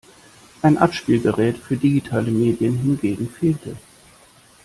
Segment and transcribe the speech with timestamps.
[0.63, 3.77] Ein Abspielgerät für digitale Medien hingegen fehlte.